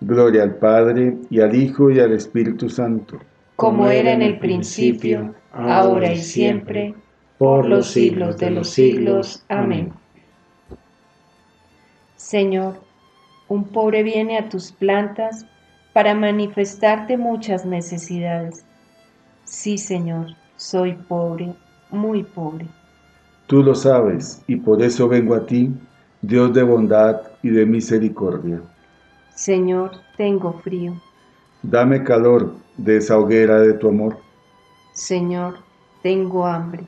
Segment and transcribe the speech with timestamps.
[0.00, 3.18] Gloria al Padre, y al Hijo, y al Espíritu Santo.
[3.56, 6.94] Como era en el principio, ahora y siempre,
[7.38, 9.44] por los siglos de los siglos.
[9.48, 9.92] Amén.
[12.16, 12.80] Señor,
[13.48, 15.44] un pobre viene a tus plantas
[15.92, 18.64] para manifestarte muchas necesidades.
[19.44, 21.52] Sí, Señor, soy pobre,
[21.90, 22.66] muy pobre.
[23.46, 25.70] Tú lo sabes, y por eso vengo a ti
[26.22, 28.60] Dios de bondad y de misericordia.
[29.40, 31.00] Señor, tengo frío.
[31.62, 34.18] Dame calor de esa hoguera de tu amor.
[34.92, 35.54] Señor,
[36.02, 36.84] tengo hambre.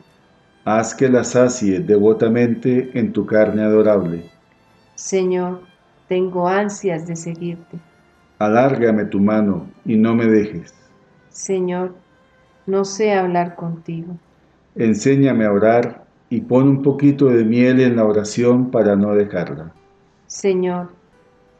[0.66, 4.30] Haz que la sacie devotamente en tu carne adorable.
[4.96, 5.62] Señor,
[6.08, 7.78] tengo ansias de seguirte.
[8.38, 10.74] Alárgame tu mano y no me dejes.
[11.30, 11.94] Señor,
[12.66, 14.18] no sé hablar contigo.
[14.74, 19.72] Enséñame a orar y pon un poquito de miel en la oración para no dejarla.
[20.26, 20.90] Señor,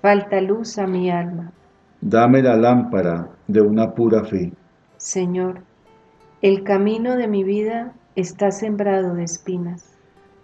[0.02, 1.52] falta luz a mi alma.
[2.00, 4.52] Dame la lámpara de una pura fe.
[4.96, 5.60] Señor,
[6.42, 9.96] el camino de mi vida está sembrado de espinas.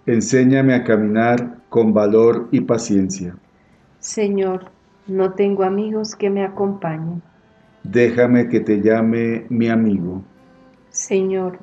[0.06, 3.36] Enséñame a caminar con valor y paciencia.
[3.98, 4.70] Señor,
[5.08, 7.20] no tengo amigos que me acompañen.
[7.82, 10.22] Déjame que te llame mi amigo.
[10.90, 11.58] Señor,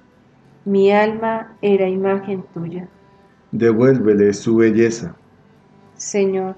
[0.65, 2.89] mi alma era imagen tuya.
[3.51, 5.15] Devuélvele su belleza.
[5.95, 6.57] Señor,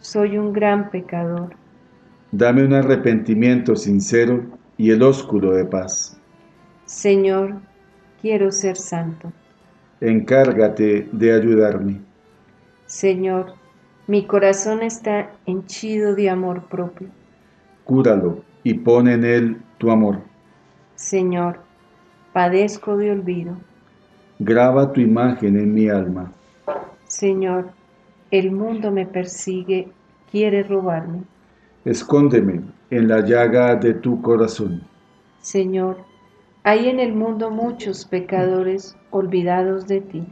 [0.00, 1.54] soy un gran pecador.
[2.32, 4.44] Dame un arrepentimiento sincero
[4.76, 6.18] y el ósculo de paz.
[6.84, 7.54] Señor,
[8.20, 9.32] quiero ser santo.
[10.00, 12.00] Encárgate de ayudarme.
[12.86, 13.54] Señor,
[14.06, 17.08] mi corazón está henchido de amor propio.
[17.84, 20.20] Cúralo y pon en él tu amor.
[20.94, 21.60] Señor,
[22.32, 23.56] padezco de olvido.
[24.38, 26.32] Graba tu imagen en mi alma.
[27.06, 27.70] Señor,
[28.30, 29.88] el mundo me persigue,
[30.30, 31.22] quiere robarme.
[31.84, 34.82] Escóndeme en la llaga de tu corazón.
[35.40, 35.98] Señor,
[36.64, 40.26] hay en el mundo muchos pecadores olvidados de ti.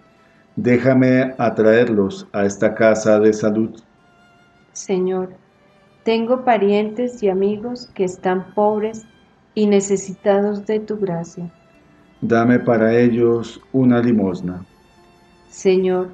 [0.56, 3.70] Déjame atraerlos a esta casa de salud.
[4.72, 5.30] Señor,
[6.02, 9.06] tengo parientes y amigos que están pobres
[9.54, 11.50] y necesitados de tu gracia
[12.28, 14.64] dame para ellos una limosna.
[15.48, 16.08] Señor,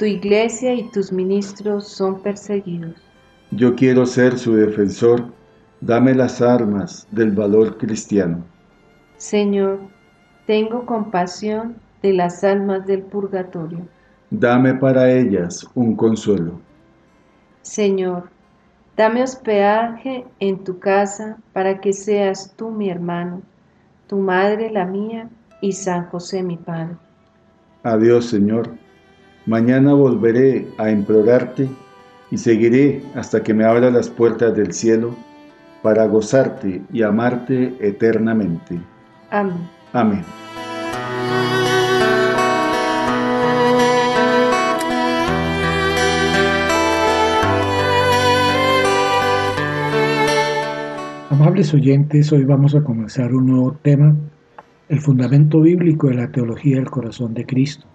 [0.00, 2.94] tu iglesia y tus ministros son perseguidos.
[3.50, 5.26] Yo quiero ser su defensor,
[5.82, 8.42] dame las armas del valor cristiano.
[9.18, 9.78] Señor,
[10.46, 13.86] tengo compasión de las almas del purgatorio.
[14.30, 16.58] Dame para ellas un consuelo.
[17.60, 18.30] Señor,
[18.96, 23.42] dame hospedaje en tu casa para que seas tú mi hermano
[24.06, 25.28] tu madre la mía
[25.60, 26.96] y San José mi Padre.
[27.82, 28.70] Adiós Señor,
[29.46, 31.68] mañana volveré a implorarte
[32.30, 35.14] y seguiré hasta que me abra las puertas del cielo
[35.82, 38.78] para gozarte y amarte eternamente.
[39.30, 39.68] Amén.
[39.92, 40.24] Amén.
[51.30, 54.14] Amables oyentes, hoy vamos a comenzar un nuevo tema,
[54.88, 57.89] el fundamento bíblico de la teología del corazón de Cristo.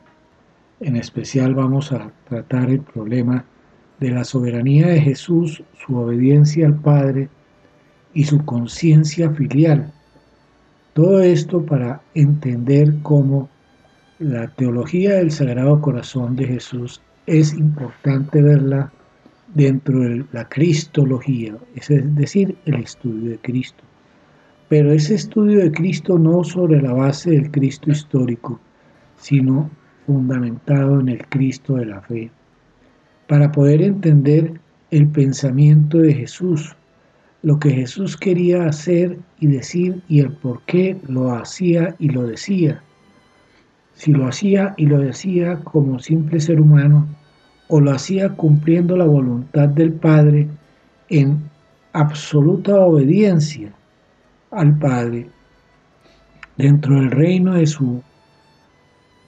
[0.85, 3.43] En especial vamos a tratar el problema
[3.99, 7.27] de la soberanía de Jesús, su obediencia al Padre
[8.13, 9.91] y su conciencia filial.
[10.93, 13.49] Todo esto para entender cómo
[14.19, 18.93] la teología del Sagrado Corazón de Jesús es importante verla
[19.55, 23.83] dentro de la cristología, es decir, el estudio de Cristo.
[24.69, 28.59] Pero ese estudio de Cristo no sobre la base del Cristo histórico,
[29.17, 29.71] sino
[30.05, 32.31] fundamentado en el Cristo de la fe,
[33.27, 34.59] para poder entender
[34.91, 36.75] el pensamiento de Jesús,
[37.41, 42.23] lo que Jesús quería hacer y decir y el por qué lo hacía y lo
[42.23, 42.81] decía.
[43.93, 47.07] Si lo hacía y lo decía como simple ser humano,
[47.67, 50.47] o lo hacía cumpliendo la voluntad del Padre
[51.09, 51.39] en
[51.93, 53.73] absoluta obediencia
[54.51, 55.29] al Padre
[56.57, 58.01] dentro del reino de su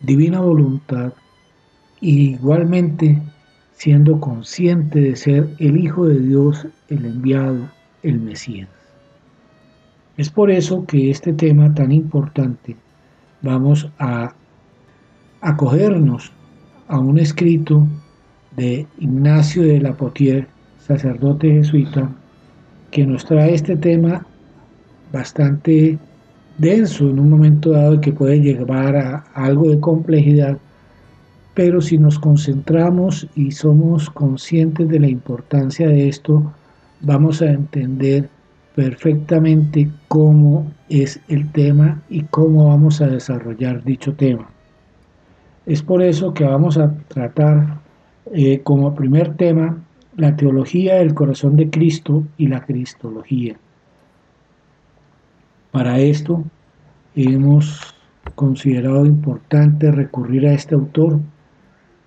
[0.08, 1.12] divina voluntad
[2.00, 3.22] y igualmente
[3.74, 7.70] siendo consciente de ser el Hijo de Dios, el enviado,
[8.04, 8.70] el Mesías.
[10.16, 12.78] Es por eso que este tema tan importante
[13.42, 14.34] vamos a
[15.42, 16.32] acogernos
[16.88, 17.86] a un escrito
[18.56, 20.48] de Ignacio de la Potier,
[20.80, 22.10] sacerdote jesuita,
[22.92, 24.26] que nos trae este tema
[25.12, 26.00] bastante
[26.58, 30.58] denso en un momento dado que puede llevar a algo de complejidad,
[31.54, 36.54] pero si nos concentramos y somos conscientes de la importancia de esto,
[37.02, 38.30] vamos a entender
[38.76, 44.50] perfectamente cómo es el tema y cómo vamos a desarrollar dicho tema.
[45.66, 47.80] Es por eso que vamos a tratar
[48.34, 49.78] eh, como primer tema
[50.16, 53.58] la teología del corazón de Cristo y la cristología.
[55.78, 56.44] Para esto
[57.14, 57.80] hemos
[58.34, 61.20] considerado importante recurrir a este autor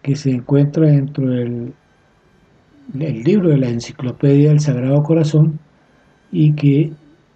[0.02, 1.72] que se encuentra dentro del
[2.98, 5.60] el libro de la Enciclopedia del Sagrado Corazón
[6.32, 6.92] y que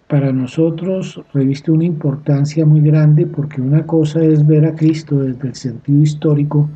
[0.08, 5.46] para nosotros reviste una importancia muy grande porque una cosa es ver a Cristo desde
[5.46, 6.68] el sentido histórico,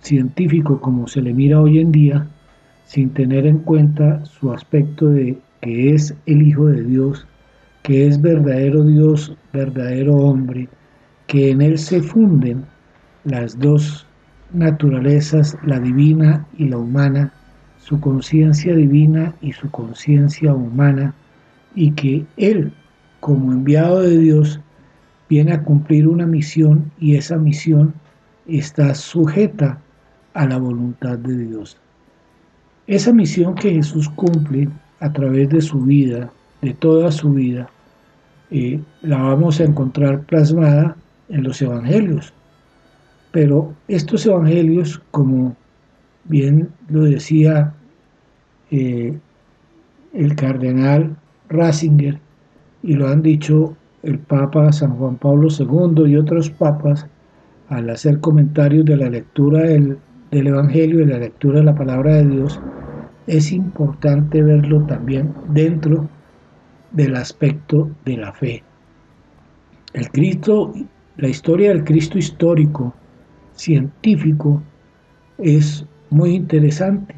[0.00, 2.26] científico como se le mira hoy en día,
[2.86, 7.26] sin tener en cuenta su aspecto de que es el Hijo de Dios
[7.88, 10.68] que es verdadero Dios, verdadero hombre,
[11.26, 12.66] que en Él se funden
[13.24, 14.06] las dos
[14.52, 17.32] naturalezas, la divina y la humana,
[17.78, 21.14] su conciencia divina y su conciencia humana,
[21.74, 22.74] y que Él,
[23.20, 24.60] como enviado de Dios,
[25.30, 27.94] viene a cumplir una misión y esa misión
[28.46, 29.80] está sujeta
[30.34, 31.78] a la voluntad de Dios.
[32.86, 34.68] Esa misión que Jesús cumple
[35.00, 37.70] a través de su vida, de toda su vida,
[38.50, 40.96] y la vamos a encontrar plasmada
[41.28, 42.32] en los evangelios.
[43.30, 45.54] Pero estos evangelios, como
[46.24, 47.74] bien lo decía
[48.70, 49.18] eh,
[50.14, 51.16] el cardenal
[51.48, 52.18] Ratzinger,
[52.82, 57.06] y lo han dicho el Papa San Juan Pablo II y otros papas,
[57.68, 59.98] al hacer comentarios de la lectura del,
[60.30, 62.60] del Evangelio y la lectura de la palabra de Dios,
[63.26, 66.08] es importante verlo también dentro
[66.92, 68.62] del aspecto de la fe.
[69.92, 70.72] El Cristo,
[71.16, 72.94] la historia del Cristo histórico,
[73.52, 74.62] científico,
[75.38, 77.14] es muy interesante.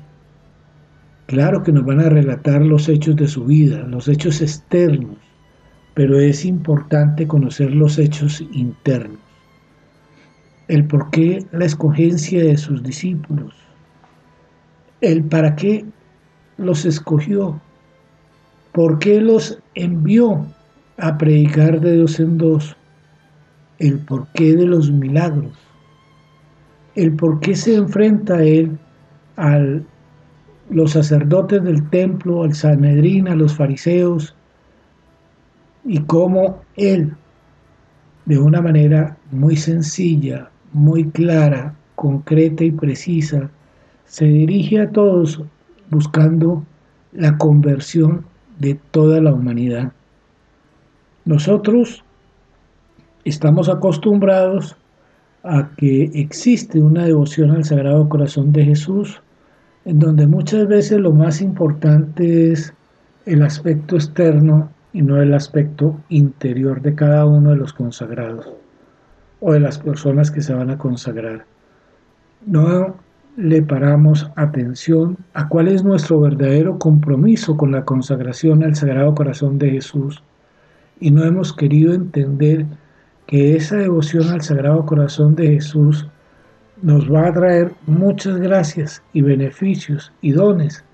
[1.26, 5.16] Claro que nos van a relatar los hechos de su vida, los hechos externos,
[5.94, 9.20] pero es importante conocer los hechos internos.
[10.68, 13.54] El por qué la escogencia de sus discípulos,
[15.00, 15.84] el para qué
[16.56, 17.60] los escogió,
[18.72, 20.46] ¿Por qué los envió
[20.96, 22.76] a predicar de dos en dos?
[23.78, 25.52] El porqué de los milagros.
[26.94, 28.78] El por qué se enfrenta él
[29.36, 29.58] a
[30.70, 34.36] los sacerdotes del templo, al Sanedrín, a los fariseos,
[35.84, 37.12] y cómo él,
[38.26, 43.50] de una manera muy sencilla, muy clara, concreta y precisa,
[44.04, 45.42] se dirige a todos
[45.90, 46.64] buscando
[47.12, 48.24] la conversión
[48.60, 49.92] de toda la humanidad.
[51.24, 52.04] Nosotros
[53.24, 54.76] estamos acostumbrados
[55.42, 59.22] a que existe una devoción al Sagrado Corazón de Jesús,
[59.84, 62.74] en donde muchas veces lo más importante es
[63.26, 68.52] el aspecto externo y no el aspecto interior de cada uno de los consagrados
[69.40, 71.46] o de las personas que se van a consagrar.
[72.44, 72.96] No
[73.40, 79.58] le paramos atención a cuál es nuestro verdadero compromiso con la consagración al Sagrado Corazón
[79.58, 80.22] de Jesús.
[81.00, 82.66] Y no hemos querido entender
[83.26, 86.06] que esa devoción al Sagrado Corazón de Jesús
[86.82, 90.84] nos va a traer muchas gracias y beneficios y dones,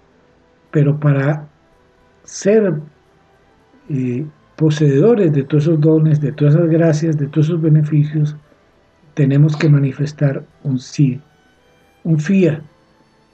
[0.71, 1.49] pero para
[2.23, 2.75] ser
[3.89, 8.37] eh, poseedores de todos esos dones, de todas esas gracias, de todos esos beneficios,
[9.15, 11.21] tenemos que manifestar un sí
[12.07, 12.63] un fiat.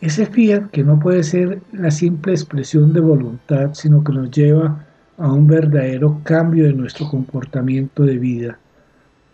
[0.01, 4.87] Ese fiat que no puede ser la simple expresión de voluntad, sino que nos lleva
[5.19, 8.59] a un verdadero cambio de nuestro comportamiento de vida,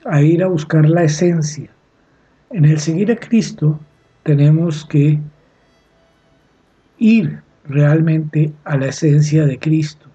[0.05, 1.70] a ir a buscar la esencia.
[2.51, 3.79] En el seguir a Cristo
[4.24, 5.20] tenemos que
[6.98, 10.09] ir realmente a la esencia de Cristo,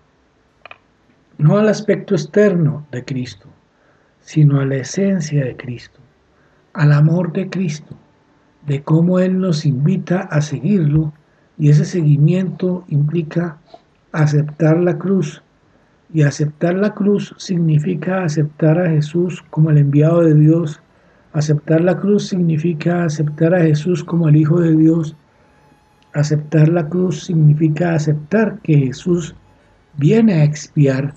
[1.38, 3.48] no al aspecto externo de Cristo,
[4.20, 6.02] sino a la esencia de Cristo,
[6.74, 7.96] al amor de Cristo,
[8.68, 11.14] de cómo Él nos invita a seguirlo
[11.58, 13.58] y ese seguimiento implica
[14.12, 15.42] aceptar la cruz.
[16.14, 20.80] Y aceptar la cruz significa aceptar a Jesús como el enviado de Dios.
[21.34, 25.16] Aceptar la cruz significa aceptar a Jesús como el Hijo de Dios.
[26.14, 29.36] Aceptar la cruz significa aceptar que Jesús
[29.98, 31.16] viene a expiar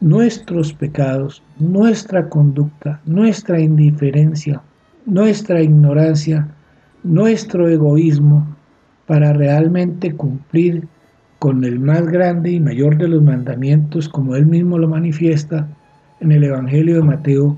[0.00, 4.62] nuestros pecados, nuestra conducta, nuestra indiferencia,
[5.06, 6.48] nuestra ignorancia,
[7.02, 8.46] nuestro egoísmo,
[9.06, 10.86] para realmente cumplir
[11.40, 15.66] con el más grande y mayor de los mandamientos, como él mismo lo manifiesta
[16.20, 17.56] en el Evangelio de Mateo,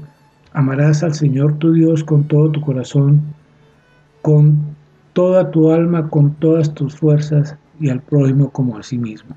[0.52, 3.20] amarás al Señor tu Dios con todo tu corazón,
[4.22, 4.58] con
[5.12, 9.34] toda tu alma, con todas tus fuerzas y al prójimo como a sí mismo.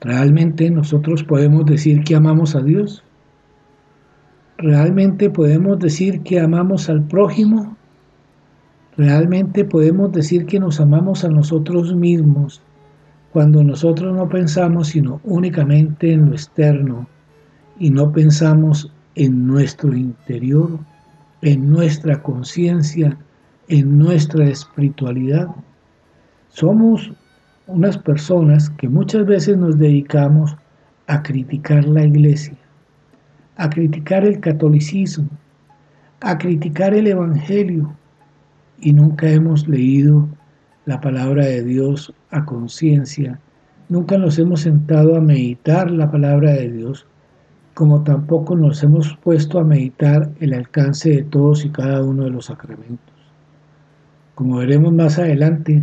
[0.00, 3.04] ¿Realmente nosotros podemos decir que amamos a Dios?
[4.62, 7.78] ¿Realmente podemos decir que amamos al prójimo?
[8.98, 12.60] Realmente podemos decir que nos amamos a nosotros mismos
[13.32, 17.08] cuando nosotros no pensamos sino únicamente en lo externo
[17.78, 20.78] y no pensamos en nuestro interior,
[21.40, 23.16] en nuestra conciencia,
[23.68, 25.48] en nuestra espiritualidad.
[26.50, 27.10] Somos
[27.66, 30.54] unas personas que muchas veces nos dedicamos
[31.06, 32.58] a criticar la iglesia,
[33.60, 35.28] a criticar el catolicismo,
[36.22, 37.94] a criticar el Evangelio,
[38.80, 40.26] y nunca hemos leído
[40.86, 43.38] la palabra de Dios a conciencia,
[43.90, 47.04] nunca nos hemos sentado a meditar la palabra de Dios,
[47.74, 52.30] como tampoco nos hemos puesto a meditar el alcance de todos y cada uno de
[52.30, 53.14] los sacramentos.
[54.36, 55.82] Como veremos más adelante,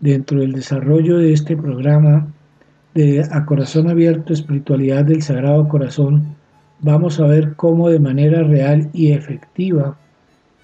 [0.00, 2.26] dentro del desarrollo de este programa
[2.94, 6.41] de A Corazón Abierto, Espiritualidad del Sagrado Corazón,
[6.82, 9.96] vamos a ver cómo de manera real y efectiva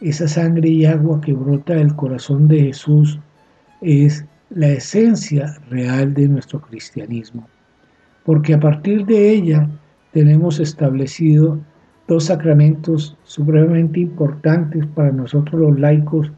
[0.01, 3.19] esa sangre y agua que brota del corazón de Jesús
[3.81, 7.49] es la esencia real de nuestro cristianismo,
[8.25, 9.69] porque a partir de ella
[10.13, 11.59] tenemos establecido
[12.09, 16.31] dos sacramentos supremamente importantes para nosotros los laicos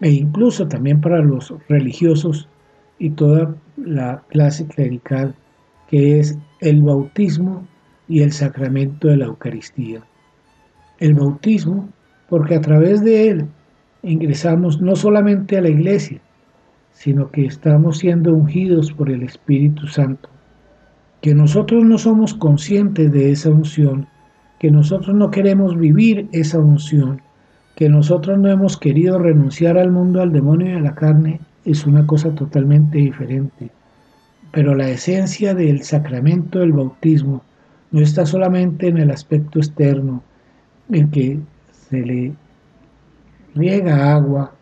[0.00, 2.48] e incluso también para los religiosos
[2.98, 5.34] y toda la clase clerical,
[5.88, 7.66] que es el bautismo
[8.12, 10.02] y el sacramento de la Eucaristía.
[10.98, 11.88] El bautismo
[12.28, 13.46] porque a través de él
[14.02, 16.20] ingresamos no solamente a la iglesia,
[16.92, 20.28] sino que estamos siendo ungidos por el Espíritu Santo,
[21.22, 24.06] que nosotros no somos conscientes de esa unción,
[24.58, 27.22] que nosotros no queremos vivir esa unción,
[27.76, 31.86] que nosotros no hemos querido renunciar al mundo, al demonio y a la carne, es
[31.86, 33.70] una cosa totalmente diferente.
[34.50, 37.42] Pero la esencia del sacramento del bautismo
[37.92, 40.22] no está solamente en el aspecto externo,
[40.90, 41.38] en que
[41.70, 42.32] se le
[43.54, 44.52] riega agua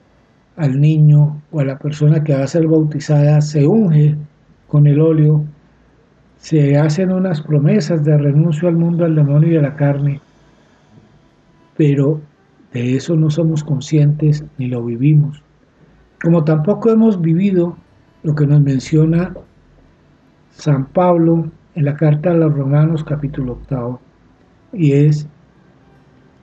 [0.57, 4.17] al niño o a la persona que va a ser bautizada, se unge
[4.67, 5.45] con el óleo,
[6.39, 10.21] se hacen unas promesas de renuncio al mundo, al demonio y a la carne,
[11.77, 12.21] pero
[12.73, 15.43] de eso no somos conscientes ni lo vivimos.
[16.23, 17.77] Como tampoco hemos vivido
[18.23, 19.35] lo que nos menciona
[20.51, 24.03] San Pablo en la carta a los Romanos capítulo octavo,
[24.71, 25.27] y es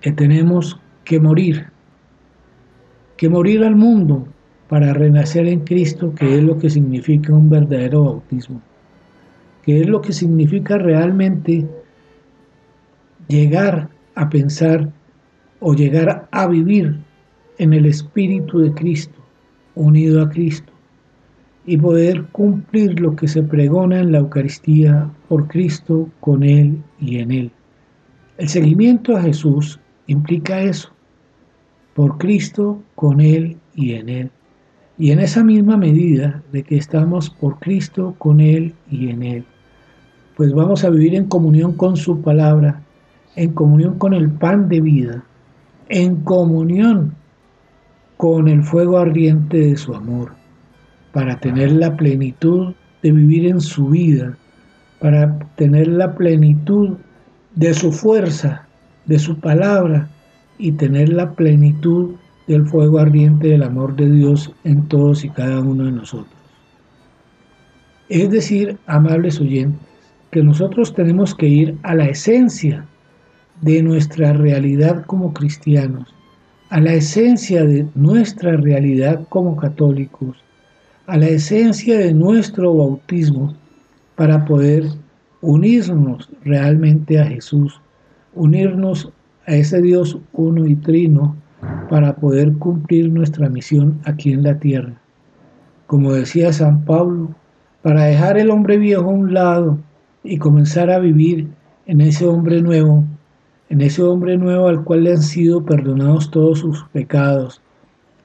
[0.01, 1.67] que tenemos que morir,
[3.17, 4.27] que morir al mundo
[4.67, 8.63] para renacer en Cristo, que es lo que significa un verdadero bautismo,
[9.61, 11.67] que es lo que significa realmente
[13.27, 14.89] llegar a pensar
[15.59, 16.97] o llegar a vivir
[17.59, 19.19] en el Espíritu de Cristo,
[19.75, 20.73] unido a Cristo,
[21.67, 27.19] y poder cumplir lo que se pregona en la Eucaristía por Cristo, con Él y
[27.19, 27.51] en Él.
[28.37, 29.77] El seguimiento a Jesús
[30.07, 30.89] implica eso,
[31.93, 34.31] por Cristo, con Él y en Él.
[34.97, 39.45] Y en esa misma medida de que estamos por Cristo, con Él y en Él,
[40.37, 42.81] pues vamos a vivir en comunión con su palabra,
[43.35, 45.25] en comunión con el pan de vida,
[45.89, 47.13] en comunión
[48.15, 50.31] con el fuego ardiente de su amor,
[51.17, 54.37] para tener la plenitud de vivir en su vida,
[54.99, 56.95] para tener la plenitud
[57.55, 58.67] de su fuerza,
[59.07, 60.07] de su palabra
[60.59, 62.13] y tener la plenitud
[62.45, 66.35] del fuego ardiente del amor de Dios en todos y cada uno de nosotros.
[68.09, 69.81] Es decir, amables oyentes,
[70.29, 72.85] que nosotros tenemos que ir a la esencia
[73.61, 76.13] de nuestra realidad como cristianos,
[76.69, 80.37] a la esencia de nuestra realidad como católicos,
[81.07, 83.55] a la esencia de nuestro bautismo
[84.15, 84.83] para poder
[85.39, 87.79] unirnos realmente a Jesús,
[88.35, 89.09] unirnos
[89.45, 91.37] a ese Dios uno y trino
[91.89, 94.99] para poder cumplir nuestra misión aquí en la tierra.
[95.85, 97.29] Como decía San Pablo,
[97.81, 99.79] para dejar el hombre viejo a un lado
[100.25, 101.47] y comenzar a vivir
[101.85, 103.05] en ese hombre nuevo,
[103.69, 107.61] en ese hombre nuevo al cual le han sido perdonados todos sus pecados,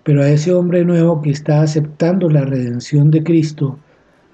[0.04, 3.78] pero a ese hombre nuevo que está aceptando la redención de Cristo,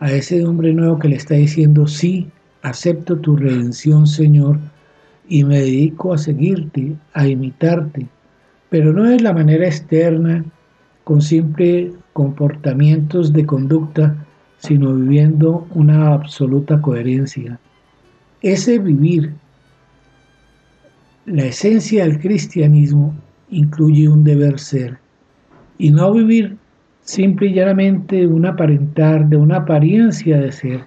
[0.00, 2.28] a ese hombre nuevo que le está diciendo, sí,
[2.62, 4.58] acepto tu redención, Señor,
[5.28, 8.06] y me dedico a seguirte, a imitarte,
[8.70, 10.44] pero no es la manera externa,
[11.04, 14.26] con simple comportamientos de conducta,
[14.58, 17.58] sino viviendo una absoluta coherencia.
[18.42, 19.32] Ese vivir,
[21.26, 23.14] la esencia del cristianismo,
[23.50, 24.98] incluye un deber ser,
[25.78, 26.56] y no vivir
[27.00, 30.80] simple y llanamente un aparentar, de una apariencia de ser,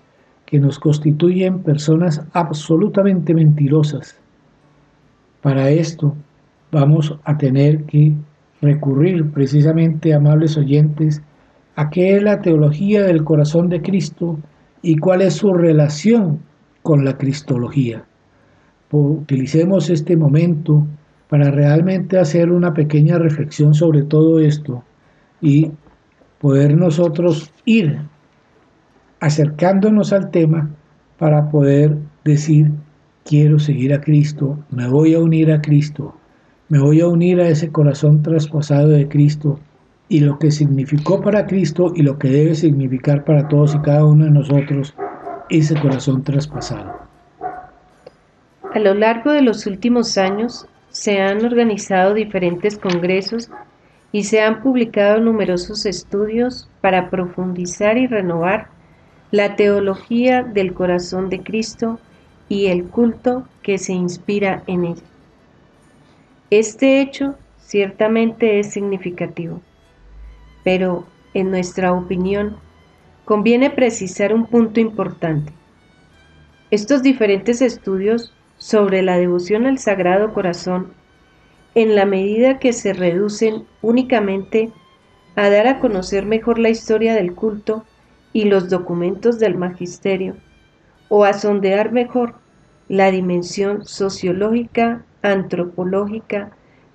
[0.46, 4.20] que nos constituyen personas absolutamente mentirosas.
[5.42, 6.16] Para esto
[6.72, 8.14] vamos a tener que
[8.62, 11.22] recurrir precisamente, amables oyentes,
[11.76, 14.38] a qué es la teología del corazón de Cristo
[14.82, 16.40] y cuál es su relación
[16.84, 18.04] con la cristología.
[18.92, 20.86] Utilicemos este momento
[21.32, 24.84] para realmente hacer una pequeña reflexión sobre todo esto
[25.40, 25.72] y
[26.42, 28.02] poder nosotros ir
[29.22, 30.72] acercándonos al tema
[31.18, 32.72] para poder decir,
[33.24, 36.14] quiero seguir a Cristo, me voy a unir a Cristo,
[36.68, 39.58] me voy a unir a ese corazón traspasado de Cristo
[40.10, 44.04] y lo que significó para Cristo y lo que debe significar para todos y cada
[44.04, 44.94] uno de nosotros
[45.50, 46.92] ese corazón traspasado.
[48.74, 53.50] A lo largo de los últimos años se han organizado diferentes congresos
[54.12, 58.68] y se han publicado numerosos estudios para profundizar y renovar
[59.32, 62.00] la teología del corazón de Cristo
[62.50, 64.98] y el culto que se inspira en él.
[66.50, 69.62] Este hecho ciertamente es significativo
[70.64, 72.58] pero en nuestra opinión
[73.26, 75.52] conviene precisar un punto importante.
[76.70, 80.94] Estos diferentes estudios sobre la devoción al Sagrado Corazón,
[81.74, 84.72] en la medida que se reducen únicamente
[85.36, 87.84] a dar a conocer mejor la historia del culto
[88.34, 90.36] y los documentos del magisterio,
[91.10, 92.36] o a sondear mejor
[92.88, 96.52] la dimensión sociológica, antropológica,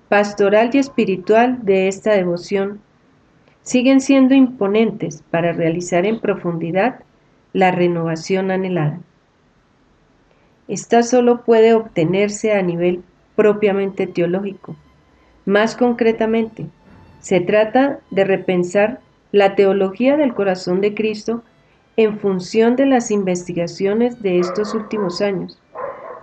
[0.07, 2.79] pastoral y espiritual de esta devoción
[3.61, 7.01] siguen siendo imponentes para realizar en profundidad
[7.51, 9.01] la renovación anhelada.
[10.67, 13.03] Esta solo puede obtenerse a nivel
[13.35, 14.75] propiamente teológico.
[15.45, 16.67] Más concretamente,
[17.19, 18.99] se trata de repensar
[19.31, 21.43] la teología del corazón de Cristo
[21.95, 25.59] en función de las investigaciones de estos últimos años,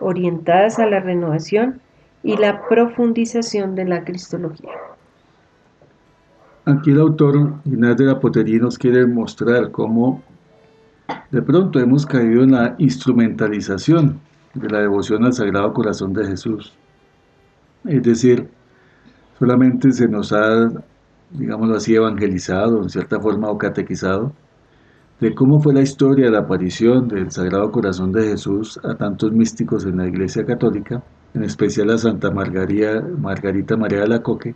[0.01, 1.81] orientadas a la renovación
[2.23, 4.71] y la profundización de la Cristología.
[6.67, 10.23] Aquí el autor Inés de la Potería nos quiere mostrar cómo
[11.31, 14.21] de pronto hemos caído en la instrumentalización
[14.55, 16.73] de la devoción al Sagrado Corazón de Jesús.
[17.85, 18.49] Es decir,
[19.39, 20.71] solamente se nos ha,
[21.31, 24.33] digámoslo así, evangelizado, en cierta forma, o catequizado,
[25.21, 29.33] de cómo fue la historia de la aparición del Sagrado Corazón de Jesús a tantos
[29.33, 31.03] místicos en la Iglesia Católica,
[31.35, 34.55] en especial a Santa Margarita María de la Coque,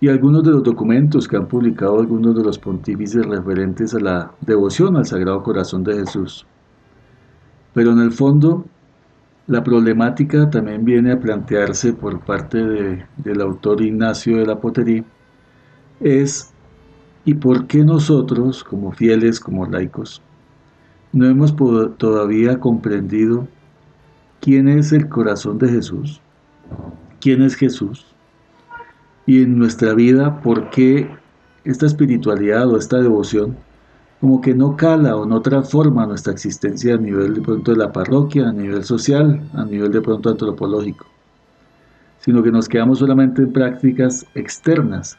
[0.00, 4.30] y algunos de los documentos que han publicado algunos de los pontífices referentes a la
[4.40, 6.46] devoción al Sagrado Corazón de Jesús.
[7.72, 8.66] Pero en el fondo,
[9.46, 12.58] la problemática también viene a plantearse por parte
[13.16, 15.04] del autor Ignacio de la Potería,
[16.00, 16.52] es
[17.24, 20.22] ¿y por qué nosotros, como fieles, como laicos,
[21.12, 21.54] no hemos
[21.96, 23.48] todavía comprendido
[24.40, 26.20] quién es el corazón de Jesús?
[27.20, 28.16] ¿Quién es Jesús?
[29.26, 31.10] y en nuestra vida por qué
[31.64, 33.56] esta espiritualidad o esta devoción
[34.20, 37.92] como que no cala o no transforma nuestra existencia a nivel de pronto de la
[37.92, 41.06] parroquia, a nivel social, a nivel de pronto antropológico,
[42.20, 45.18] sino que nos quedamos solamente en prácticas externas.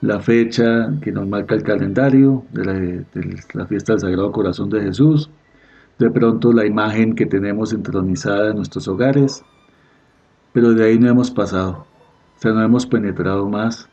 [0.00, 3.04] La fecha que nos marca el calendario de
[3.54, 5.30] la, fiesta del Sagrado Corazón de Jesús,
[5.98, 9.42] de pronto la imagen que tenemos entronizada en nuestros hogares,
[10.52, 11.86] pero de ahí no hemos pasado
[12.52, 13.88] no hemos penetrado más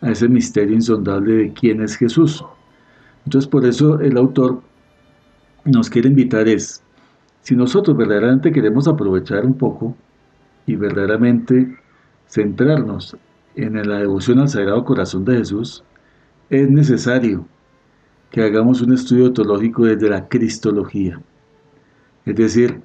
[0.00, 2.44] a ese misterio insondable de quién es Jesús.
[3.24, 4.62] Entonces por eso el autor
[5.64, 6.82] nos quiere invitar es,
[7.42, 9.96] si nosotros verdaderamente queremos aprovechar un poco
[10.66, 11.76] y verdaderamente
[12.28, 13.16] centrarnos
[13.54, 15.84] en la devoción al Sagrado Corazón de Jesús,
[16.50, 17.46] es necesario
[18.30, 21.20] que hagamos un estudio teológico desde la Cristología.
[22.24, 22.80] Es decir,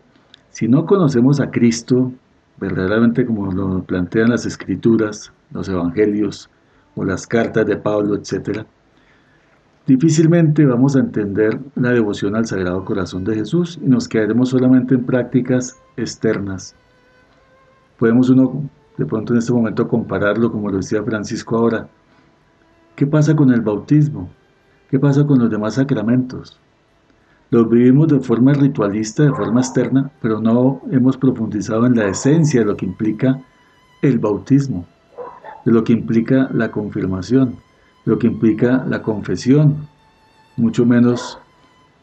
[0.50, 2.12] si no conocemos a Cristo
[2.60, 6.50] verdaderamente como lo plantean las escrituras, los evangelios
[6.96, 8.66] o las cartas de Pablo, etc.,
[9.88, 14.96] difícilmente vamos a entender la devoción al Sagrado Corazón de Jesús y nos quedaremos solamente
[14.96, 16.76] en prácticas externas.
[17.98, 21.88] Podemos de pronto en este momento compararlo, como lo decía Francisco ahora.
[22.96, 24.30] ¿Qué pasa con el bautismo?
[24.92, 26.60] ¿Qué pasa con los demás sacramentos?
[27.50, 32.60] Los vivimos de forma ritualista, de forma externa, pero no hemos profundizado en la esencia
[32.60, 33.40] de lo que implica
[34.02, 34.86] el bautismo,
[35.64, 37.56] de lo que implica la confirmación,
[38.08, 39.86] lo que implica la confesión,
[40.56, 41.38] mucho menos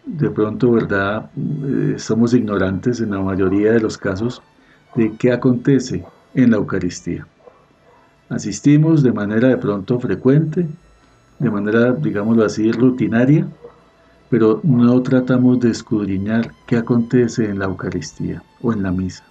[0.05, 1.31] de pronto, ¿verdad?
[1.35, 4.43] Eh, somos ignorantes en la mayoría de los casos
[4.95, 7.27] de qué acontece en la Eucaristía.
[8.29, 10.69] Asistimos de manera de pronto frecuente,
[11.39, 13.49] de manera, digámoslo así, rutinaria,
[14.29, 19.25] pero no tratamos de escudriñar qué acontece en la Eucaristía o en la misa.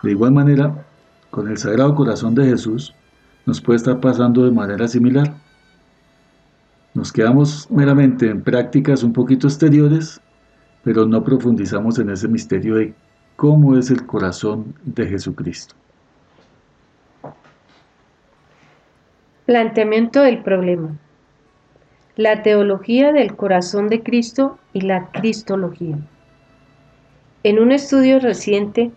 [0.00, 0.86] De igual manera,
[1.32, 2.94] con el Sagrado Corazón de Jesús
[3.46, 5.34] nos puede estar pasando de manera similar.
[6.94, 10.20] Nos quedamos meramente en prácticas un poquito exteriores,
[10.82, 12.94] pero no profundizamos en ese misterio de
[13.36, 15.74] cómo es el corazón de Jesucristo.
[19.46, 20.96] Planteamiento del problema
[22.16, 25.98] la teología del corazón de Cristo y la cristología.
[27.42, 28.92] En un estudio reciente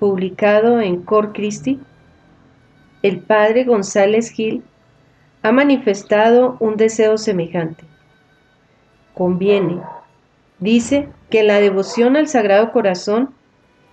[0.00, 1.78] publicado en Cor Christi,
[3.06, 4.64] el padre González Gil
[5.42, 7.84] ha manifestado un deseo semejante.
[9.14, 9.80] Conviene,
[10.58, 13.30] dice, que la devoción al Sagrado Corazón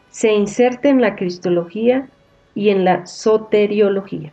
[0.10, 2.08] se inserte en la cristología
[2.56, 4.32] y en la soteriología.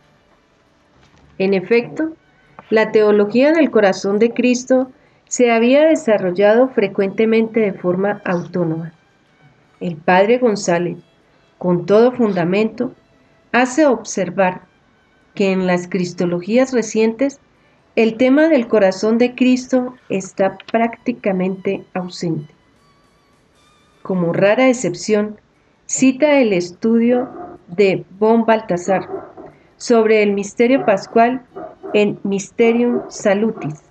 [1.37, 2.13] En efecto,
[2.71, 4.91] la teología del corazón de Cristo
[5.27, 8.93] se había desarrollado frecuentemente de forma autónoma.
[9.79, 10.97] El padre González,
[11.59, 12.93] con todo fundamento,
[13.51, 14.70] hace observar
[15.35, 17.39] que en las cristologías recientes
[17.95, 22.53] el tema del corazón de Cristo está prácticamente ausente.
[24.01, 25.37] Como rara excepción,
[25.85, 27.29] cita el estudio
[27.67, 29.07] de Bon Baltasar
[29.77, 31.41] sobre el misterio pascual
[31.93, 33.81] en Mysterium Salutis,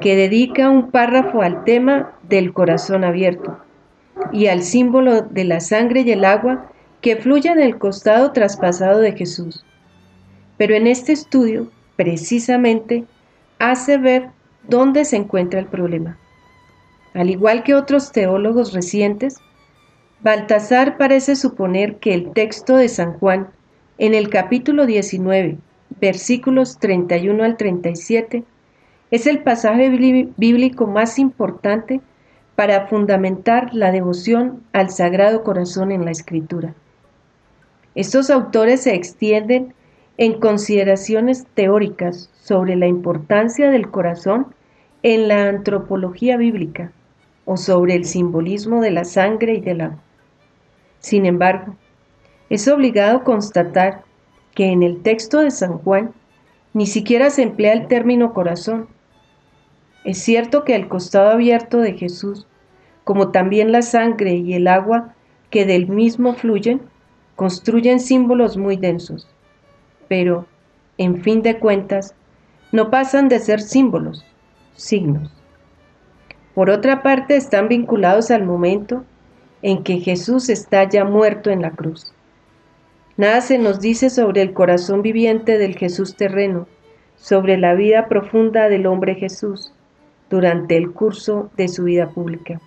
[0.00, 3.58] que dedica un párrafo al tema del corazón abierto
[4.32, 6.70] y al símbolo de la sangre y el agua
[7.00, 9.64] que fluye en el costado traspasado de Jesús.
[10.60, 13.06] Pero en este estudio, precisamente,
[13.58, 14.28] hace ver
[14.68, 16.18] dónde se encuentra el problema.
[17.14, 19.38] Al igual que otros teólogos recientes,
[20.20, 23.48] Baltasar parece suponer que el texto de San Juan,
[23.96, 25.56] en el capítulo 19,
[25.98, 28.44] versículos 31 al 37,
[29.10, 29.88] es el pasaje
[30.36, 32.02] bíblico más importante
[32.54, 36.74] para fundamentar la devoción al Sagrado Corazón en la Escritura.
[37.94, 39.72] Estos autores se extienden
[40.20, 44.48] en consideraciones teóricas sobre la importancia del corazón
[45.02, 46.92] en la antropología bíblica
[47.46, 50.02] o sobre el simbolismo de la sangre y del agua.
[50.98, 51.74] Sin embargo,
[52.50, 54.02] es obligado constatar
[54.54, 56.12] que en el texto de San Juan
[56.74, 58.88] ni siquiera se emplea el término corazón.
[60.04, 62.46] Es cierto que el costado abierto de Jesús,
[63.04, 65.14] como también la sangre y el agua
[65.48, 66.82] que del mismo fluyen,
[67.36, 69.26] construyen símbolos muy densos,
[70.10, 70.44] pero,
[70.98, 72.16] en fin de cuentas,
[72.72, 74.26] no pasan de ser símbolos,
[74.74, 75.32] signos.
[76.52, 79.04] Por otra parte, están vinculados al momento
[79.62, 82.12] en que Jesús está ya muerto en la cruz.
[83.16, 86.66] Nada se nos dice sobre el corazón viviente del Jesús terreno,
[87.14, 89.72] sobre la vida profunda del hombre Jesús
[90.28, 92.60] durante el curso de su vida pública.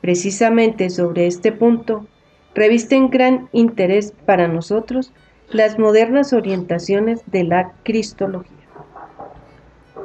[0.00, 2.08] Precisamente sobre este punto
[2.56, 5.12] revisten gran interés para nosotros
[5.52, 8.56] las modernas orientaciones de la Cristología.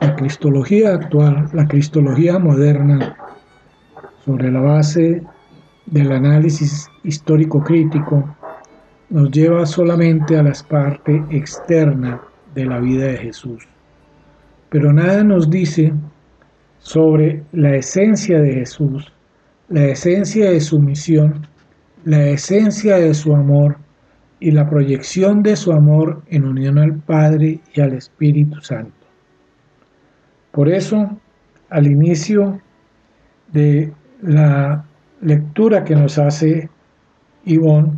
[0.02, 3.16] La Cristología actual, la Cristología moderna,
[4.26, 5.22] sobre la base
[5.86, 8.36] del análisis histórico-crítico
[9.12, 12.20] nos lleva solamente a la parte externa
[12.56, 13.68] de la vida de Jesús.
[14.70, 15.94] Pero nada nos dice
[16.80, 19.14] sobre la esencia de Jesús,
[19.70, 21.48] la esencia de su misión,
[22.04, 23.78] la esencia de su amor
[24.40, 28.94] y la proyección de su amor en unión al Padre y al Espíritu Santo.
[30.52, 31.18] Por eso,
[31.70, 32.62] al inicio
[33.52, 34.86] de la
[35.22, 36.70] lectura que nos hace
[37.46, 37.92] Ivonne,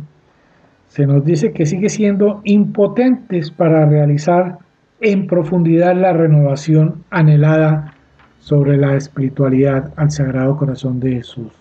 [0.88, 4.58] se nos dice que sigue siendo impotentes para realizar
[5.00, 7.94] en profundidad la renovación anhelada
[8.40, 11.52] sobre la espiritualidad al Sagrado Corazón de Jesús.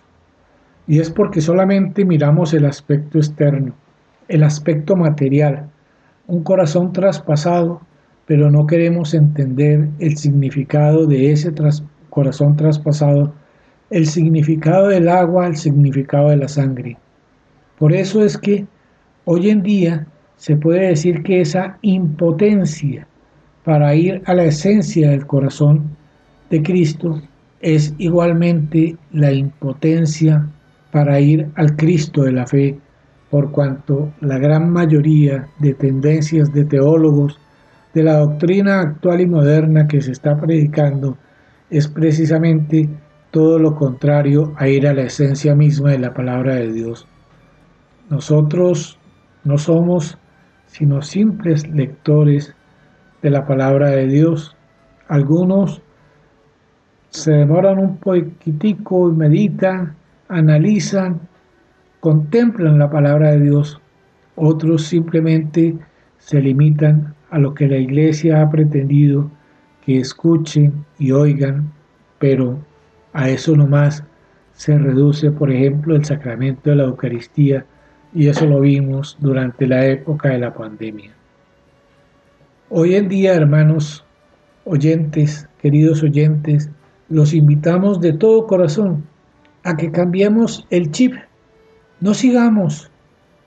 [0.88, 3.74] Y es porque solamente miramos el aspecto externo,
[4.28, 5.70] el aspecto material,
[6.28, 7.82] un corazón traspasado,
[8.26, 11.54] pero no queremos entender el significado de ese
[12.10, 13.34] corazón traspasado,
[13.90, 16.98] el significado del agua, el significado de la sangre.
[17.78, 18.66] Por eso es que
[19.26, 23.08] hoy en día se puede decir que esa impotencia
[23.64, 25.96] para ir a la esencia del corazón
[26.50, 27.22] de Cristo
[27.62, 30.48] es igualmente la impotencia
[30.92, 32.78] para ir al Cristo de la fe,
[33.30, 37.40] por cuanto la gran mayoría de tendencias de teólogos
[37.94, 41.18] de la doctrina actual y moderna que se está predicando
[41.70, 42.90] es precisamente
[43.32, 47.08] todo lo contrario a ir a la esencia misma de la palabra de Dios.
[48.10, 48.98] Nosotros
[49.44, 50.18] no somos
[50.68, 52.54] sino simples lectores
[53.22, 54.56] de la palabra de Dios.
[55.08, 55.82] Algunos
[57.10, 59.96] se demoran un poquitico y meditan,
[60.28, 61.22] analizan,
[62.00, 63.80] contemplan la palabra de Dios.
[64.36, 65.76] Otros simplemente
[66.18, 69.30] se limitan a lo que la iglesia ha pretendido
[69.86, 71.72] que escuchen y oigan,
[72.20, 72.60] pero
[73.14, 74.04] a eso nomás
[74.54, 77.66] se reduce, por ejemplo, el sacramento de la Eucaristía,
[78.14, 81.12] y eso lo vimos durante la época de la pandemia.
[82.70, 84.04] Hoy en día, hermanos,
[84.66, 86.70] oyentes, queridos oyentes,
[87.10, 89.06] los invitamos de todo corazón
[89.64, 91.14] a que cambiemos el chip.
[92.00, 92.92] No sigamos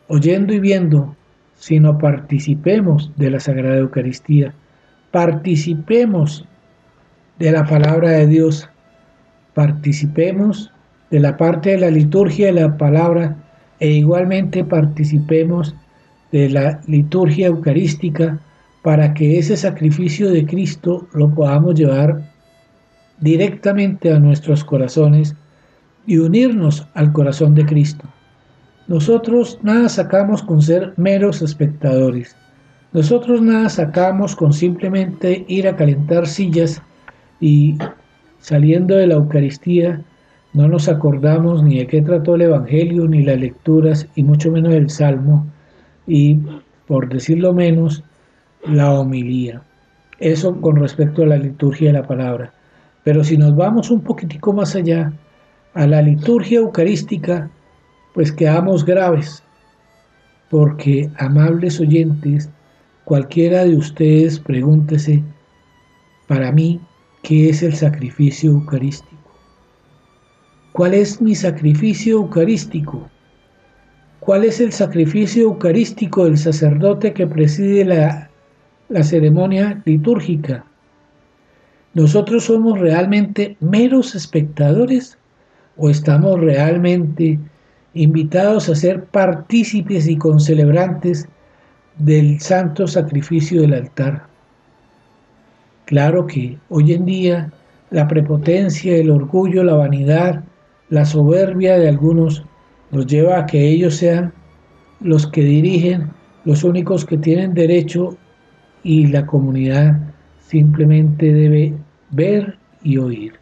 [0.08, 1.14] oyendo y viendo,
[1.54, 4.52] sino participemos de la Sagrada Eucaristía,
[5.12, 6.44] participemos
[7.38, 8.68] de la palabra de Dios,
[9.54, 10.72] participemos
[11.10, 13.36] de la parte de la liturgia de la palabra
[13.78, 15.76] e igualmente participemos
[16.32, 18.40] de la liturgia eucarística
[18.82, 22.20] para que ese sacrificio de Cristo lo podamos llevar
[23.20, 25.36] directamente a nuestros corazones
[26.04, 28.08] y unirnos al corazón de Cristo.
[28.90, 32.34] Nosotros nada sacamos con ser meros espectadores.
[32.92, 36.82] Nosotros nada sacamos con simplemente ir a calentar sillas
[37.40, 37.78] y
[38.40, 40.02] saliendo de la Eucaristía
[40.54, 44.74] no nos acordamos ni de qué trató el Evangelio, ni las lecturas, y mucho menos
[44.74, 45.46] el Salmo,
[46.08, 46.40] y
[46.88, 48.02] por decirlo menos,
[48.66, 49.62] la homilía.
[50.18, 52.52] Eso con respecto a la liturgia de la palabra.
[53.04, 55.12] Pero si nos vamos un poquitico más allá,
[55.74, 57.48] a la liturgia eucarística,
[58.14, 59.42] pues quedamos graves,
[60.50, 62.50] porque, amables oyentes,
[63.04, 65.22] cualquiera de ustedes pregúntese,
[66.26, 66.80] para mí,
[67.22, 69.10] ¿qué es el sacrificio eucarístico?
[70.72, 73.08] ¿Cuál es mi sacrificio eucarístico?
[74.20, 78.30] ¿Cuál es el sacrificio eucarístico del sacerdote que preside la,
[78.88, 80.64] la ceremonia litúrgica?
[81.94, 85.18] ¿Nosotros somos realmente meros espectadores
[85.76, 87.38] o estamos realmente
[87.94, 91.28] invitados a ser partícipes y concelebrantes
[91.98, 94.26] del santo sacrificio del altar?
[95.86, 97.52] Claro que hoy en día
[97.90, 100.44] la prepotencia, el orgullo, la vanidad,
[100.88, 102.44] la soberbia de algunos
[102.92, 104.32] los lleva a que ellos sean
[105.00, 106.10] los que dirigen,
[106.44, 108.16] los únicos que tienen derecho
[108.82, 109.98] y la comunidad
[110.40, 111.74] simplemente debe
[112.10, 113.34] ver y oír.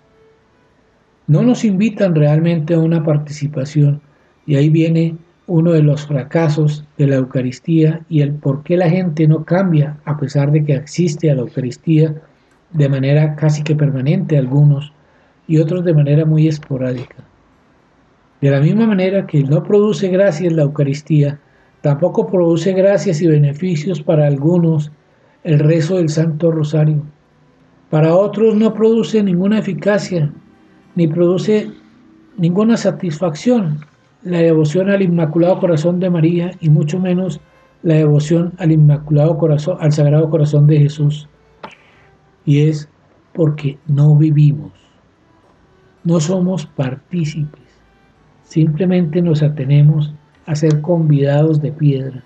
[1.26, 4.00] No nos invitan realmente a una participación
[4.48, 5.14] y ahí viene
[5.46, 9.98] uno de los fracasos de la Eucaristía y el por qué la gente no cambia
[10.06, 12.14] a pesar de que existe a la Eucaristía
[12.72, 14.90] de manera casi que permanente algunos
[15.46, 17.16] y otros de manera muy esporádica.
[18.40, 21.38] De la misma manera que no produce gracias la Eucaristía,
[21.82, 24.90] tampoco produce gracias y beneficios para algunos
[25.44, 27.02] el rezo del Santo Rosario.
[27.90, 30.32] Para otros no produce ninguna eficacia,
[30.94, 31.70] ni produce
[32.38, 33.80] ninguna satisfacción
[34.22, 37.40] la devoción al Inmaculado Corazón de María y mucho menos
[37.82, 41.28] la devoción al Inmaculado Corazón, al Sagrado Corazón de Jesús.
[42.44, 42.88] Y es
[43.32, 44.72] porque no vivimos,
[46.04, 47.68] no somos partícipes
[48.48, 50.14] Simplemente nos atenemos
[50.46, 52.24] a ser convidados de piedra,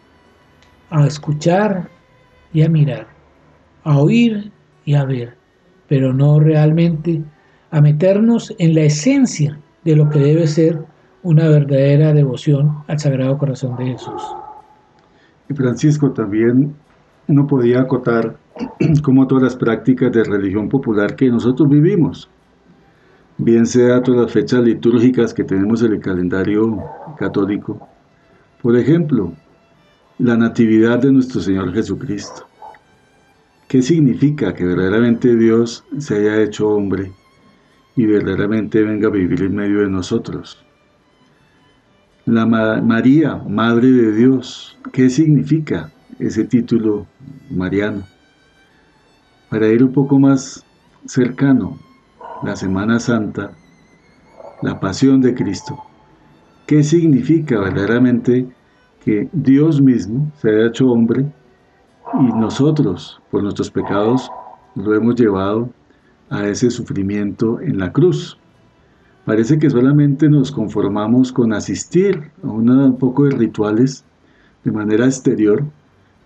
[0.90, 1.88] a escuchar
[2.52, 3.08] y a mirar,
[3.82, 4.52] a oír
[4.84, 5.34] y a ver,
[5.88, 7.20] pero no realmente
[7.72, 10.84] a meternos en la esencia de lo que debe ser
[11.22, 14.22] una verdadera devoción al Sagrado Corazón de Jesús.
[15.48, 16.74] Y Francisco también
[17.28, 18.36] no podía acotar
[19.02, 22.28] como todas las prácticas de religión popular que nosotros vivimos
[23.38, 26.82] bien sea todas las fechas litúrgicas que tenemos en el calendario
[27.18, 27.88] católico.
[28.60, 29.32] Por ejemplo,
[30.18, 32.46] la Natividad de nuestro Señor Jesucristo.
[33.68, 37.10] ¿Qué significa que verdaderamente Dios se haya hecho hombre
[37.96, 40.64] y verdaderamente venga a vivir en medio de nosotros.
[42.26, 47.04] La María, Madre de Dios, ¿qué significa ese título
[47.50, 48.04] mariano?
[49.50, 50.64] Para ir un poco más
[51.04, 51.80] cercano,
[52.44, 53.50] la Semana Santa,
[54.62, 55.82] la pasión de Cristo.
[56.64, 58.46] ¿Qué significa verdaderamente
[59.04, 61.26] que Dios mismo se haya hecho hombre
[62.20, 64.30] y nosotros, por nuestros pecados,
[64.76, 65.70] lo hemos llevado
[66.30, 68.38] a ese sufrimiento en la cruz?
[69.24, 74.04] Parece que solamente nos conformamos con asistir a un poco de rituales
[74.64, 75.64] de manera exterior,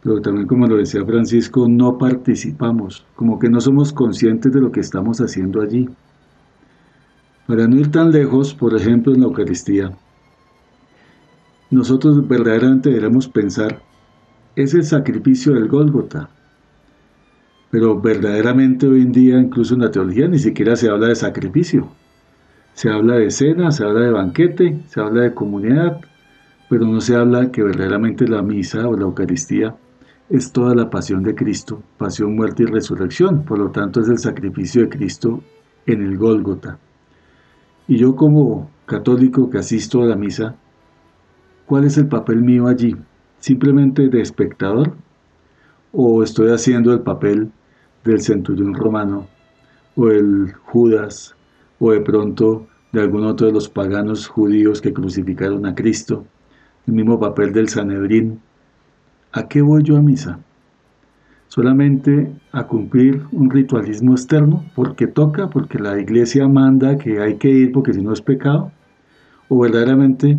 [0.03, 4.73] pero también como lo decía Francisco, no participamos, como que no somos conscientes de lo
[4.73, 5.89] que estamos haciendo allí.
[7.47, 9.93] Para no ir tan lejos, por ejemplo, en la Eucaristía,
[11.71, 13.83] nosotros verdaderamente debemos pensar,
[14.55, 16.31] es el sacrificio del Gólgota,
[17.71, 21.89] pero verdaderamente hoy en día, incluso en la teología, ni siquiera se habla de sacrificio.
[22.77, 25.99] Se habla de cena, se habla de banquete, se habla de comunidad,
[26.69, 29.75] pero no se habla que verdaderamente la misa o la Eucaristía
[30.29, 33.45] es toda la pasión de Cristo, pasión, muerte y resurrección.
[33.45, 35.43] Por lo tanto, es el sacrificio de Cristo
[35.87, 36.79] en el Gólgota.
[37.89, 40.55] Y yo como católico que asisto a la misa,
[41.65, 42.95] ¿cuál es el papel mío allí?
[43.39, 44.93] ¿Simplemente de espectador?
[45.93, 47.51] ¿O estoy haciendo el papel
[48.05, 49.29] del centurión romano?
[49.97, 51.36] ¿O el Judas?
[51.79, 56.25] O de pronto de algún otro de los paganos judíos que crucificaron a Cristo,
[56.87, 58.41] el mismo papel del Sanedrín.
[59.33, 60.39] ¿A qué voy yo a misa?
[61.49, 67.51] ¿Solamente a cumplir un ritualismo externo porque toca, porque la iglesia manda que hay que
[67.51, 68.73] ir porque si no es pecado?
[69.49, 70.39] ¿O verdaderamente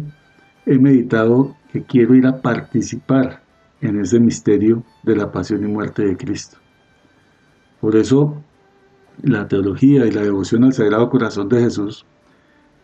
[0.66, 3.42] he meditado que quiero ir a participar
[3.82, 6.58] en ese misterio de la pasión y muerte de Cristo?
[7.80, 8.44] Por eso
[9.24, 12.06] la teología y la devoción al Sagrado Corazón de Jesús,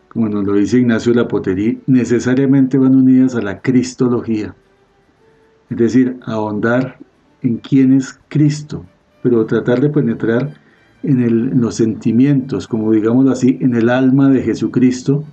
[0.08, 4.54] como nos lo dice Ignacio de la Potería, necesariamente van unidas a la Cristología,
[5.70, 6.98] es decir, ahondar
[7.42, 8.84] en quién es Cristo,
[9.22, 10.54] pero tratar de penetrar
[11.02, 15.24] en, los sentimientos, como digámoslo así, en el alma de Jesucristo,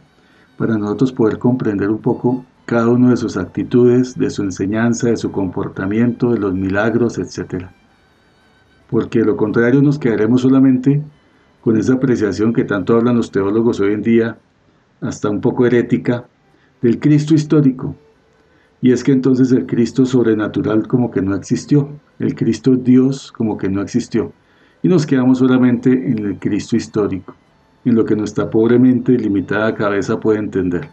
[0.58, 5.18] para nosotros poder comprender un poco cada una de sus actitudes, de su enseñanza, de
[5.18, 7.74] su comportamiento, de los milagros, etcétera
[8.92, 11.02] porque lo contrario nos quedaremos solamente
[11.62, 14.38] con esa apreciación que tanto hablan los teólogos hoy en día,
[15.00, 16.26] hasta un poco herética,
[16.82, 17.96] del Cristo histórico.
[18.82, 21.90] Y es que entonces el Cristo sobrenatural como que no existió,
[22.20, 24.34] el Cristo Dios como que no existió.
[24.84, 27.34] Y nos quedamos solamente en el Cristo histórico,
[27.86, 30.90] en lo que nuestra pobremente limitada cabeza puede entender.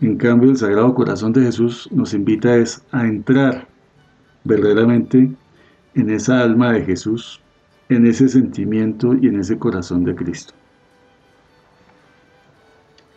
[0.00, 3.68] En cambio, el Sagrado Corazón de Jesús nos invita es a entrar
[4.44, 5.30] verdaderamente
[5.96, 7.40] en esa alma de Jesús,
[7.88, 10.52] en ese sentimiento y en ese corazón de Cristo.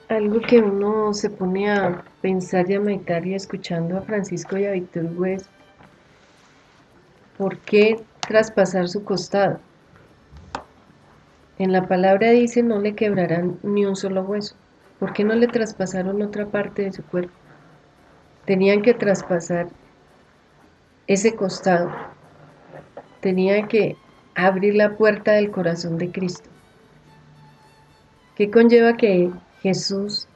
[0.08, 4.66] Algo que uno se pone a pensar y a meditar y escuchando a Francisco y
[4.66, 5.44] a Víctor Hugo
[7.38, 9.60] ¿por qué traspasar su costado?
[11.58, 14.56] En la palabra dice no le quebrarán ni un solo hueso.
[15.00, 17.34] ¿Por qué no le traspasaron otra parte de su cuerpo?
[18.46, 19.68] Tenían que traspasar
[21.08, 21.92] ese costado
[23.22, 23.96] tenía que
[24.36, 26.50] abrir la puerta del corazón de Cristo.
[28.36, 30.28] ¿Qué conlleva que Jesús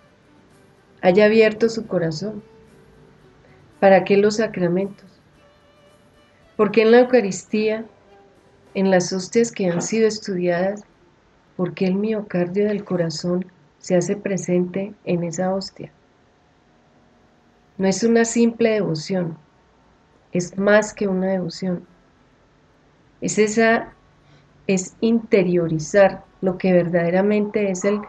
[1.02, 2.44] haya abierto su corazón?
[3.80, 5.10] ¿Para qué los sacramentos?
[6.58, 7.86] Porque en la Eucaristía,
[8.74, 10.84] en las hostias que han sido estudiadas,
[11.56, 13.46] por qué el miocardio del corazón
[13.80, 15.92] se hace presente en esa hostia?
[17.78, 19.38] No es una simple devoción,
[20.32, 21.86] es más que una devoción
[23.24, 23.94] es esa,
[24.68, 28.02] es interiorizar lo que verdaderamente es el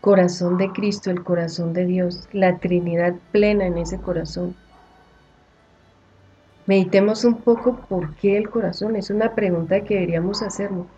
[0.00, 4.56] corazón de Cristo, el corazón de Dios, la Trinidad plena en ese corazón.
[6.66, 10.88] Meditemos un poco por qué el corazón, es una pregunta que deberíamos hacernos.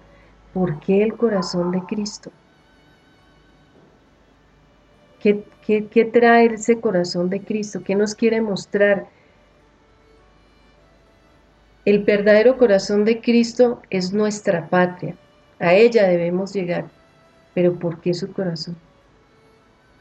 [0.54, 2.32] ¿Por qué el corazón de Cristo?
[5.20, 7.82] ¿Qué, qué trae ese corazón de Cristo?
[7.84, 9.08] ¿Qué nos quiere mostrar?
[11.89, 15.14] El verdadero corazón de Cristo es nuestra patria.
[15.59, 16.84] A ella debemos llegar.
[17.55, 18.76] Pero ¿por qué su corazón?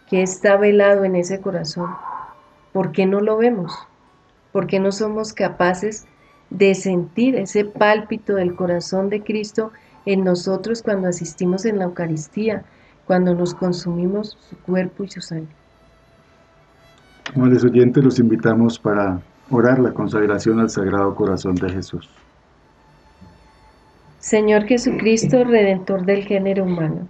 [0.10, 1.92] ¿Qué está velado en ese corazón?
[2.74, 3.72] ¿Por qué no lo vemos?
[4.52, 6.08] ¿Por qué no somos capaces
[6.50, 9.72] de sentir ese pálpito del corazón de Cristo
[10.06, 12.66] en nosotros cuando asistimos en la Eucaristía,
[13.06, 15.56] cuando nos consumimos su cuerpo y su sangre?
[17.34, 22.10] Amables oyentes, los invitamos para Orar la consagración al Sagrado Corazón de Jesús.
[24.20, 27.08] Señor Jesucristo, Redentor del género humano,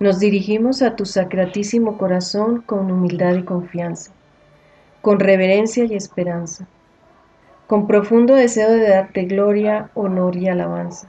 [0.00, 4.10] Nos dirigimos a tu sacratísimo corazón con humildad y confianza,
[5.00, 6.66] con reverencia y esperanza,
[7.68, 11.08] con profundo deseo de darte gloria, honor y alabanza.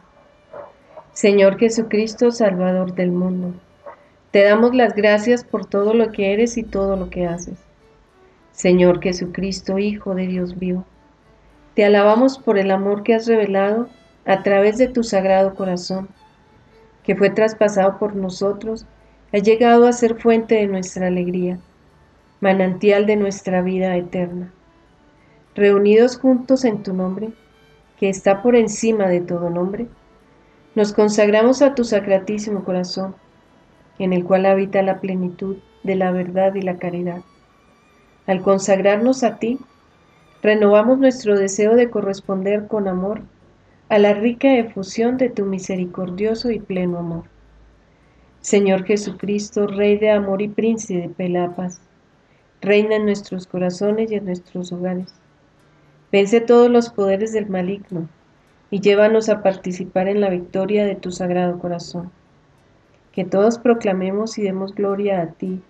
[1.14, 3.56] Señor Jesucristo, Salvador del mundo,
[4.30, 7.58] te damos las gracias por todo lo que eres y todo lo que haces.
[8.54, 10.86] Señor Jesucristo, Hijo de Dios vivo,
[11.76, 13.90] te alabamos por el amor que has revelado
[14.26, 16.08] a través de tu sagrado corazón
[17.04, 18.86] que fue traspasado por nosotros,
[19.34, 21.60] ha llegado a ser fuente de nuestra alegría,
[22.40, 24.52] manantial de nuestra vida eterna.
[25.56, 27.32] Reunidos juntos en tu nombre,
[28.00, 29.88] que está por encima de todo nombre,
[30.76, 33.16] nos consagramos a tu sacratísimo corazón,
[34.00, 37.22] en el cual habita la plenitud de la verdad y la caridad.
[38.26, 39.60] Al consagrarnos a ti,
[40.42, 43.22] renovamos nuestro deseo de corresponder con amor
[43.90, 47.26] a la rica efusión de tu misericordioso y pleno amor.
[48.40, 51.82] Señor Jesucristo, Rey de amor y Príncipe de la paz,
[52.62, 55.14] reina en nuestros corazones y en nuestros hogares.
[56.12, 58.08] Vence todos los poderes del maligno
[58.70, 62.12] y llévanos a participar en la victoria de tu sagrado corazón.
[63.12, 65.62] Que todos proclamemos y demos gloria a ti,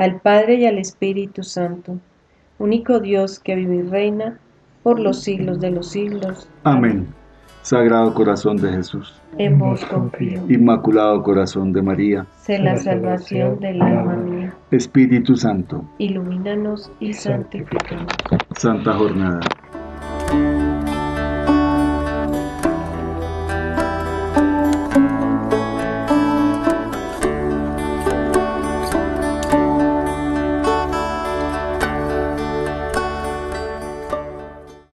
[0.00, 1.98] al Padre y al Espíritu Santo,
[2.58, 4.38] único Dios que vive y reina
[4.82, 6.48] por los siglos de los siglos.
[6.64, 7.06] Amén.
[7.60, 9.20] Sagrado Corazón de Jesús.
[9.36, 10.42] En vos confío.
[10.48, 12.26] Inmaculado Corazón de María.
[12.40, 14.54] Sé la salvación del alma mía.
[14.70, 15.84] Espíritu Santo.
[15.98, 18.10] Ilumínanos y santifícanos.
[18.56, 19.40] Santa Jornada.